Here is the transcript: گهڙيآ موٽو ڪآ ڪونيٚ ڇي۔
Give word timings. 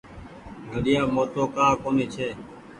گهڙيآ 0.71 1.03
موٽو 1.15 1.43
ڪآ 1.55 1.67
ڪونيٚ 1.81 2.11
ڇي۔ 2.13 2.27